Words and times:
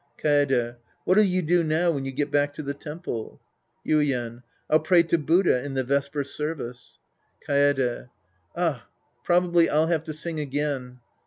Kaede. 0.17 0.77
What'll 1.03 1.23
you 1.23 1.43
do 1.43 1.61
now 1.63 1.91
when 1.91 2.05
you 2.05 2.11
get 2.11 2.31
back 2.31 2.55
to 2.55 2.63
the 2.63 2.73
temple? 2.73 3.39
Yuien. 3.85 4.41
I'll 4.67 4.79
pray 4.79 5.03
to 5.03 5.19
Buddha 5.19 5.63
in 5.63 5.75
the 5.75 5.83
vesper 5.83 6.23
service. 6.23 6.97
Kaede. 7.47 8.09
Ah. 8.55 8.87
Probably 9.23 9.69
I'll 9.69 9.85
have 9.85 10.05
to 10.05 10.13
sing 10.15 10.39
again. 10.39 11.01